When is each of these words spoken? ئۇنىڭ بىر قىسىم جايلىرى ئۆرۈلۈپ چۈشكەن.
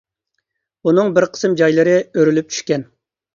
ئۇنىڭ 0.89 1.11
بىر 1.17 1.27
قىسىم 1.35 1.53
جايلىرى 1.61 1.93
ئۆرۈلۈپ 2.15 2.51
چۈشكەن. 2.55 2.89